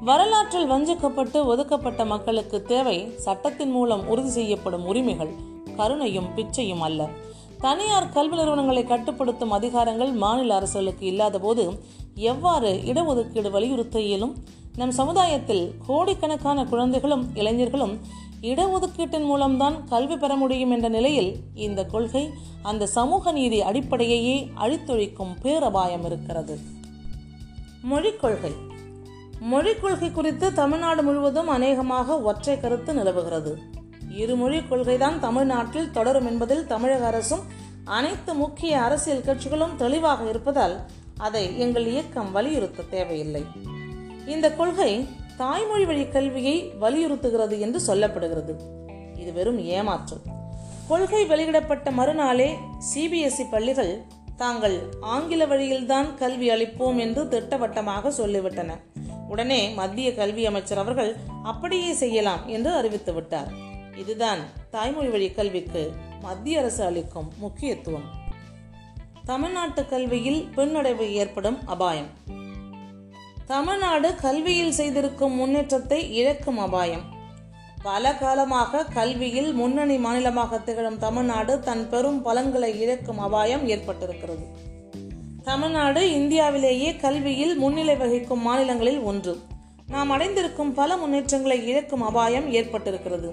வரலாற்றில் 0.00 0.70
வஞ்சிக்கப்பட்டு 0.70 1.44
ஒதுக்கப்பட்ட 1.44 2.04
மக்களுக்கு 2.04 2.62
தேவை 2.62 2.96
சட்டத்தின் 3.16 3.70
மூலம் 3.70 4.08
உறுதி 4.08 4.28
செய்யப்படும் 4.28 4.86
உரிமைகள் 4.86 5.32
கருணையும் 5.76 6.30
பிச்சையும் 6.36 6.82
அல்ல. 6.88 7.08
தனியார் 7.60 8.08
கல்வி 8.08 8.36
நிறுவனங்களை 8.36 8.84
கட்டுப்படுத்தும் 8.84 9.52
அதிகாரங்கள் 9.52 10.12
மாநில 10.12 10.54
அரசுகளுக்கு 10.54 11.04
இல்லாத 11.06 11.38
போது 11.38 11.64
எவ்வாறு 12.14 12.70
இடஒதுக்கீடு 12.84 13.50
வலியுறுத்த 13.50 14.00
இயலும்? 14.00 14.34
நம் 14.76 14.90
சமுதாயத்தில் 14.90 15.74
கோடிக்கணக்கான 15.86 16.64
குழந்தைகளும் 16.64 17.30
இளைஞர்களும் 17.34 18.00
இடஒதுக்கீட்டின் 18.40 19.24
மூலம்தான் 19.24 19.84
கல்வி 19.84 20.16
பெற 20.16 20.34
முடியும் 20.34 20.70
என்ற 20.70 20.88
நிலையில் 20.88 21.36
இந்த 21.54 21.84
கொள்கை 21.84 22.30
அந்த 22.62 22.86
சமூக 22.86 23.32
நீதி 23.32 23.62
அடிப்படையையே 23.62 24.50
அழித்தொழிக்கும் 24.56 25.40
பேரபாயம் 25.42 26.04
இருக்கிறது. 26.04 26.58
மொழிக் 27.82 28.20
கொள்கை. 28.20 28.52
மொழிக் 29.40 29.82
கொள்கை 29.82 30.10
குறித்து 30.10 30.52
தமிழ்நாடு 30.52 31.02
முழுவதும் 31.02 31.48
அநேகமாக 31.48 32.20
ஒற்றை 32.20 32.60
கருத்து 32.60 32.94
நிலவுகிறது. 32.94 33.58
இருமொழி 34.10 34.58
கொள்கைதான் 34.58 35.18
தமிழ்நாட்டில் 35.18 35.90
தொடரும் 35.90 36.26
என்பதில் 36.26 36.66
தமிழக 36.66 37.06
அரசும் 37.06 37.40
அனைத்து 37.84 38.34
முக்கிய 38.34 38.82
அரசியல் 38.82 39.24
கட்சிகளும் 39.26 39.76
தெளிவாக 39.76 40.28
இருப்பதால் 40.28 40.80
அதை 41.18 41.58
எங்கள் 41.58 41.86
இயக்கம் 41.86 42.32
வலியுறுத்த 42.32 42.82
தேவையில்லை. 42.82 43.44
இந்த 44.26 44.52
கொள்கை 44.52 45.08
தாய்மொழி 45.36 45.84
வழி 45.84 46.08
கல்வியை 46.08 46.72
வலியுறுத்துகிறது 46.80 47.58
என்று 47.58 47.80
சொல்லப்படுகிறது. 47.86 48.54
இது 49.18 49.32
வெறும் 49.32 49.58
ஏமாற்றம். 49.58 50.20
கொள்கை 50.88 51.26
வெளியிடப்பட்ட 51.26 51.90
மறுநாளே 51.90 52.54
சிபிஎஸ்இ 52.94 53.50
பள்ளிகள் 53.50 54.02
தாங்கள் 54.36 54.80
ஆங்கில 55.00 55.46
வழியில்தான் 55.46 56.16
கல்வி 56.16 56.50
அளிப்போம் 56.50 56.98
என்று 56.98 57.28
திட்டவட்டமாக 57.28 58.10
சொல்லிவிட்டன. 58.10 58.76
உடனே 59.28 59.68
மத்திய 59.68 60.14
கல்வி 60.14 60.46
அமைச்சர் 60.46 60.78
அவர்கள் 60.78 61.16
அப்படியே 61.42 61.92
செய்யலாம் 61.92 62.48
என்று 62.48 62.70
அறிவித்து 62.70 63.14
விட்டார். 63.14 63.52
இதுதான் 63.96 64.38
தாய்மொழி 64.70 65.08
வழி 65.08 65.30
கல்விக்கு 65.30 65.92
மத்திய 66.20 66.58
அரசு 66.58 66.84
அளிக்கும் 66.84 67.32
முக்கியத்துவம். 67.36 68.20
தமிழ்நாட்டு 69.24 69.86
கல்வியில் 69.86 70.48
பின்னடைவு 70.56 71.10
ஏற்படும் 71.10 71.58
அபாயம். 71.66 72.06
தமிழ்நாடு 73.52 74.14
கல்வியில் 74.14 74.72
செய்திருக்கும் 74.72 75.32
முன்னேற்றத்தை 75.32 76.14
இழக்கும் 76.14 76.58
அபாயம். 76.58 77.02
பல 77.82 78.14
காலமாக 78.14 78.84
கல்வியில் 78.84 79.52
முன்னணி 79.52 79.96
மாநிலமாக 79.96 80.58
திகழும் 80.58 80.98
தமிழ்நாடு 80.98 81.60
தன் 81.60 81.88
பெரும் 81.90 82.22
பலன்களை 82.22 82.80
இழக்கும் 82.80 83.18
அபாயம் 83.18 83.68
ஏற்பட்டிருக்கிறது. 83.68 84.44
தமிழ்நாடு 85.42 86.12
இந்தியாவிலேயே 86.12 86.96
கல்வியில் 86.96 87.54
முன்னிலை 87.56 87.96
வகிக்கும் 87.96 88.40
மாநிலங்களில் 88.40 89.00
ஒன்று. 89.00 89.40
நாம் 89.86 90.10
அடைந்திருக்கும் 90.10 90.72
பல 90.72 90.96
முன்னேற்றங்களை 90.96 91.66
இழக்கும் 91.66 92.02
அபாயம் 92.02 92.52
ஏற்பட்டிருக்கிறது. 92.52 93.30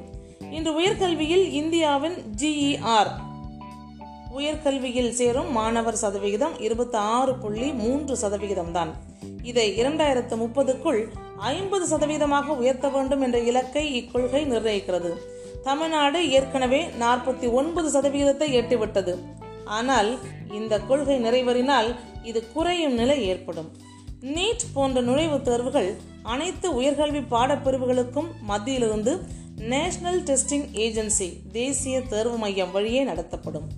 இன்று 0.52 0.74
உயர்கல்வியில் 0.82 1.50
இந்தியாவின் 1.52 2.18
ஜிஇஆர் 2.42 3.12
உயர்கல்வியில் 4.38 5.12
சேரும் 5.12 5.52
மாணவர் 5.52 5.98
சதவிகிதம் 5.98 6.60
இருபத்தி 6.60 6.98
ஆறு 6.98 7.36
புள்ளி 7.36 7.74
மூன்று 7.74 8.18
சதவிகிதம் 8.18 8.72
தான் 8.72 8.92
இதை 9.42 9.82
இரண்டாயிரத்து 9.82 10.36
முப்பதுக்குள் 10.36 11.02
ஐம்பது 11.38 11.98
சதவீதமாக 11.98 12.56
உயர்த்த 12.56 12.90
வேண்டும் 12.90 13.22
என்ற 13.22 13.40
இலக்கை 13.40 13.84
இக்கொள்கை 14.00 14.42
நிர்ணயிக்கிறது. 14.46 15.12
தமிழ்நாடு 15.64 16.30
ஏற்கனவே 16.30 16.86
நாற்பத்தி 17.00 17.52
ஒன்பது 17.52 17.90
சதவிகிதத்தை 17.90 18.50
எட்டிவிட்டது. 18.54 19.18
ஆனால் 19.66 20.20
இந்த 20.52 20.80
கொள்கை 20.80 21.18
நிறைவேறினால் 21.24 21.96
இது 22.24 22.52
குறையும் 22.54 22.94
நிலை 22.94 23.28
ஏற்படும். 23.28 23.70
நீட் 24.22 24.66
போன்ற 24.74 25.02
நுழைவுத் 25.02 25.42
தேர்வுகள் 25.42 25.96
அனைத்து 26.24 26.82
உயர்கல்வி 26.82 27.24
பாடப்பிரிவுகளுக்கும் 27.32 28.30
மத்தியிலிருந்து 28.48 29.14
நேஷனல் 29.56 30.24
டெஸ்டிங் 30.24 30.68
ஏஜென்சி 30.74 31.52
தேசிய 31.52 32.02
தேர்வு 32.02 32.38
மையம் 32.38 32.72
வழியே 32.72 33.04
நடத்தப்படும். 33.04 33.70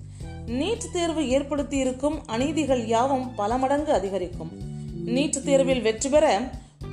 நீட் 0.60 0.86
தேர்வு 0.94 1.30
ஏற்படுத்தி 1.30 1.78
இருக்கும் 1.78 2.28
அநீதிகள் 2.28 2.88
யாவும் 2.88 3.36
பல 3.36 3.58
மடங்கு 3.58 3.92
அதிகரிக்கும். 3.94 4.52
நீட் 5.06 5.44
தேர்வில் 5.44 5.82
வெற்றி 5.82 6.10
பெற 6.10 6.40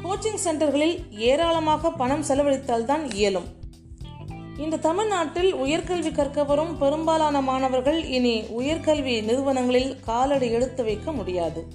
கோச்சிங் 0.05 0.41
சென்டர்களில் 0.45 0.97
ஏராளமாக 1.11 1.91
பணம் 1.91 2.25
செலவழித்தால்தான் 2.29 3.15
இயலும். 3.15 3.45
இன்று 4.57 4.79
தமிழ்நாட்டில் 4.79 5.55
உயர்கல்வி 5.55 6.13
கற்க 6.13 6.45
வரும் 6.45 6.79
பெரும்பாலான 6.79 7.41
மாணவர்கள் 7.41 8.05
இனி 8.05 8.41
உயர்கல்வி 8.41 9.23
நிறுவனங்களில் 9.23 10.01
காலடி 10.01 10.51
எடுத்து 10.51 10.85
வைக்க 10.85 11.13
முடியாது. 11.13 11.67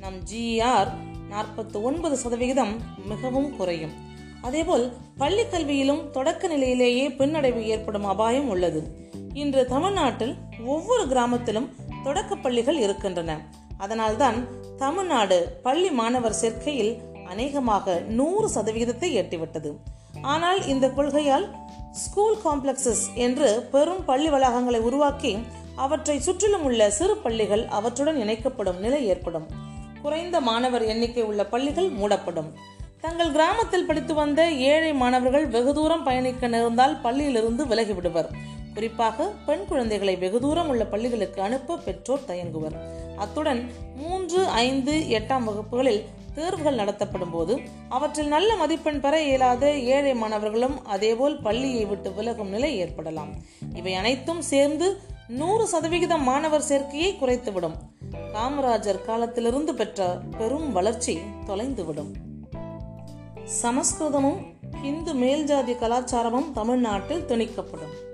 நம் 0.00 0.18
ஜிஆர் 0.32 0.92
நாற்பத்தி 1.30 1.82
ஒன்பது 1.82 2.16
சதவிகிதம் 2.16 2.74
மிகவும் 3.04 3.56
குறையும். 3.56 3.94
அதேபோல் 4.40 4.92
பள்ளி 5.16 5.42
கல்வியிலும் 5.42 6.10
தொடக்க 6.10 6.48
நிலையிலேயே 6.48 7.08
பின்னடைவு 7.08 7.62
ஏற்படும் 7.62 8.04
அபாயம் 8.04 8.48
உள்ளது. 8.48 9.04
இன்று 9.40 9.62
தமிழ்நாட்டில் 9.66 10.34
ஒவ்வொரு 10.74 11.02
கிராமத்திலும் 11.08 11.66
தொடக்க 12.04 12.36
பள்ளிகள் 12.36 12.78
இருக்கின்றன. 12.78 13.32
அதனால்தான் 13.78 14.38
தமிழ்நாடு 14.78 15.38
பள்ளி 15.62 15.90
மாணவர் 15.90 16.38
சேர்க்கையில் 16.42 16.92
அநேகமாக 17.26 17.96
நூறு 18.18 18.48
சதவிகிதத்தை 18.54 19.10
எட்டிவிட்டது. 19.22 19.70
ஆனால் 20.32 20.60
இந்த 20.66 20.86
கொள்கையால் 20.88 21.46
ஸ்கூல் 21.90 22.38
காம்ப்ளெக்சஸ் 22.44 23.04
என்று 23.14 23.48
பெரும் 23.74 24.02
பள்ளி 24.04 24.28
வளாகங்களை 24.28 24.80
உருவாக்கி 24.80 25.32
அவற்றை 25.84 26.16
சுற்றிலும் 26.20 26.62
உள்ள 26.62 26.90
சிறு 26.90 27.16
பள்ளிகள் 27.16 27.66
அவற்றுடன் 27.78 28.20
இணைக்கப்படும் 28.24 28.78
நிலை 28.78 29.06
ஏற்படும். 29.06 29.46
குறைந்த 30.02 30.40
மாணவர் 30.40 30.84
எண்ணிக்கை 30.92 31.22
உள்ள 31.22 31.44
பள்ளிகள் 31.44 31.90
மூடப்படும். 31.90 32.50
தங்கள் 33.00 33.32
கிராமத்தில் 33.32 33.86
படித்து 33.86 34.14
வந்த 34.14 34.50
ஏழை 34.50 34.92
மாணவர்கள் 34.94 35.46
வெகு 35.46 35.72
தூரம் 35.74 36.04
பயணிக்க 36.04 36.46
நேர்ந்தால் 36.48 37.00
பள்ளியிலிருந்து 37.04 37.62
விலகிவிடுவர். 37.72 38.30
குறிப்பாக 38.76 39.32
பெண் 39.46 39.64
குழந்தைகளை 39.68 40.16
வெகு 40.16 40.40
தூரம் 40.40 40.68
உள்ள 40.68 40.86
பள்ளிகளுக்கு 40.86 41.42
அனுப்ப 41.42 41.76
பெற்றோர் 41.76 42.26
தயங்குவர். 42.26 42.76
அத்துடன் 43.16 43.70
மூன்று 43.96 44.46
ஐந்து 44.46 44.92
எட்டாம் 45.08 45.44
வகுப்புகளில் 45.44 46.04
தேர்வுகள் 46.34 46.74
நடத்தப்படும் 46.74 47.30
போது 47.30 47.60
அவற்றில் 47.88 48.28
நல்ல 48.28 48.56
மதிப்பெண் 48.56 49.00
பெற 49.00 49.22
இயலாத 49.22 49.72
ஏழை 49.72 50.14
மாணவர்களும் 50.14 50.86
அதேபோல் 50.86 51.42
பள்ளியை 51.42 51.84
விட்டு 51.84 52.12
விலகும் 52.12 52.48
நிலை 52.48 52.76
ஏற்படலாம். 52.76 53.32
இவை 53.74 53.94
அனைத்தும் 53.94 54.42
சேர்ந்து 54.42 55.00
நூறு 55.28 55.66
சதவிகிதம் 55.66 56.22
மாணவர் 56.22 56.68
சேர்க்கையை 56.68 57.14
குறைத்துவிடும். 57.14 57.76
காமராஜர் 58.34 59.04
காலத்திலிருந்து 59.04 59.74
பெற்ற 59.74 60.20
பெரும் 60.38 60.72
வளர்ச்சி 60.72 61.18
தொலைந்துவிடும். 61.46 62.12
சமஸ்கிருதமும் 63.62 64.40
இந்து 64.82 65.14
மேல்ஜாதி 65.14 65.74
கலாச்சாரமும் 65.76 66.52
தமிழ்நாட்டில் 66.52 67.26
திணிக்கப்படும். 67.28 68.05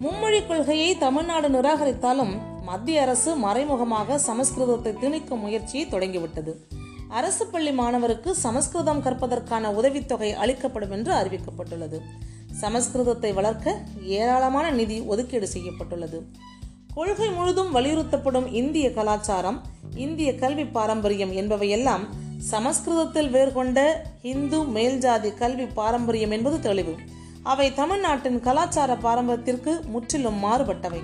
மும்மொழி 0.00 0.46
கொள்கையை 0.46 0.96
தமிழ்நாடு 0.96 1.48
நிராகரித்தாலும் 1.48 2.32
மத்திய 2.62 3.02
அரசு 3.02 3.36
மறைமுகமாக 3.36 4.18
சமஸ்கிருதத்தை 4.26 4.92
திணிக்கும் 4.98 5.40
முயற்சியை 5.40 5.88
தொடங்கிவிட்டது. 5.88 6.52
அரசு 7.08 7.46
பள்ளி 7.46 7.72
மாணவருக்கு 7.72 8.34
சமஸ்கிருதம் 8.34 9.02
கற்பதற்கான 9.02 9.70
உதவித்தொகை 9.74 10.32
அளிக்கப்படும் 10.32 10.90
என்று 10.90 11.12
அறிவிக்கப்பட்டுள்ளது. 11.12 12.00
சமஸ்கிருதத்தை 12.60 13.34
வளர்க்க 13.34 13.76
ஏராளமான 14.02 14.70
நிதி 14.70 15.00
ஒதுக்கீடு 15.00 15.48
செய்யப்பட்டுள்ளது. 15.48 16.26
கொள்கை 16.94 17.30
முழுதும் 17.30 17.74
வலியுறுத்தப்படும் 17.74 18.52
இந்திய 18.52 18.90
கலாச்சாரம் 18.90 19.60
இந்திய 19.94 20.34
கல்வி 20.34 20.64
பாரம்பரியம் 20.64 21.30
என்பவையெல்லாம் 21.30 22.04
சமஸ்கிருதத்தில் 22.50 23.30
வேர்கொண்ட 23.30 23.80
இந்து 24.22 24.58
மேல்ஜாதி 24.58 25.34
கல்வி 25.34 25.66
பாரம்பரியம் 25.66 26.30
என்பது 26.30 26.60
தெளிவு. 26.60 26.94
அவை 27.44 27.74
தமிழ்நாட்டின் 27.74 28.40
கலாச்சார 28.40 28.94
பாரம்பரியத்திற்கு 28.94 29.72
முற்றிலும் 29.84 30.44
மாறுபட்டவை. 30.44 31.00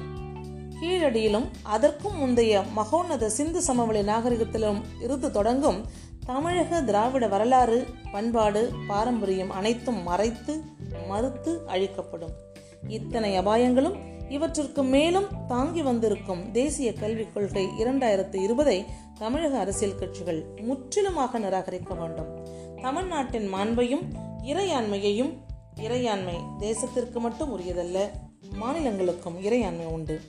கீழடியிலும் 0.80 1.46
அதற்கும் 1.62 2.16
முந்தைய 2.16 2.62
மகோன்னத 2.74 3.28
சிந்து 3.28 3.62
சமவெளி 3.62 4.08
நாகரிகத்திலும் 4.08 4.80
இருந்து 5.00 5.30
தொடங்கும் 5.30 5.84
தமிழக 6.26 6.80
திராவிட 6.82 7.28
வரலாறு 7.28 7.86
பண்பாடு 8.12 8.72
பாரம்பரியம் 8.88 9.50
அனைத்தும் 9.50 10.02
மறைத்து 10.02 10.62
மறுத்து 11.08 11.62
அழிக்கப்படும். 11.66 12.32
இத்தனை 12.88 13.38
அபாயங்களும் 13.38 13.98
இவற்றிற்கு 14.28 14.82
மேலும் 14.82 15.28
தாங்கி 15.48 15.82
வந்திருக்கும் 15.82 16.52
தேசிய 16.52 16.92
கல்விக் 16.92 17.34
கொள்கை 17.34 17.68
இரண்டாயிரத்து 17.78 18.34
இருபதை 18.34 18.84
தமிழக 19.18 19.58
அரசியல் 19.58 19.98
கட்சிகள் 19.98 20.44
முற்றிலுமாக 20.60 21.38
நிராகரிக்க 21.38 21.94
வேண்டும். 21.94 22.30
தமிழ்நாட்டின் 22.82 23.54
மாண்பையும் 23.54 24.04
இறையாண்மையையும் 24.42 25.32
இறையாண்மை 25.76 26.36
தேசத்திற்கு 26.58 27.18
மட்டும் 27.18 27.60
உரியதல்ல 27.60 28.10
மாநிலங்களுக்கும் 28.60 29.38
இறையாண்மை 29.42 29.84
உண்டு. 29.84 30.20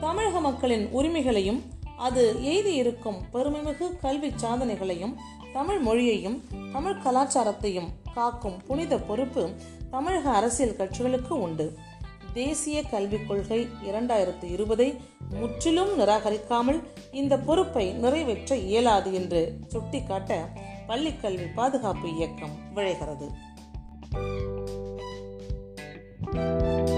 தமிழக 0.00 0.40
மக்களின் 0.40 0.88
உரிமைகளையும் 0.92 1.62
அது 1.96 2.36
எய்தி 2.42 2.72
இருக்கும் 2.72 3.16
பெருமைமிகு 3.32 3.98
கல்வி 4.00 4.28
சாதனைகளையும் 4.28 5.14
தமிழ் 5.52 5.78
மொழியையும் 5.78 6.44
தமிழ் 6.72 6.96
கலாச்சாரத்தையும் 7.04 7.88
காக்கும் 8.14 8.62
புனித 8.66 8.98
பொறுப்பு 8.98 9.50
தமிழக 9.90 10.30
அரசியல் 10.30 10.76
கட்சிகளுக்கு 10.76 11.28
உண்டு. 11.28 11.76
தேசிய 12.32 12.82
கல்விக் 12.82 13.28
கொள்கை 13.28 13.68
இரண்டாயிரத்து 13.84 14.52
இருபதை 14.52 15.00
முற்றிலும் 15.30 15.98
நிராகரிக்காமல் 15.98 16.82
இந்த 17.12 17.38
பொறுப்பை 17.38 17.92
நிறைவேற்ற 17.92 18.56
இயலாது 18.56 19.14
என்று 19.14 19.58
சுட்டிக்காட்ட 19.66 20.48
பள்ளிக்கல்வி 20.86 21.54
பாதுகாப்பு 21.54 22.14
இயக்கம் 22.14 22.56
விழைகிறது. 22.74 23.28
Música 26.34 26.97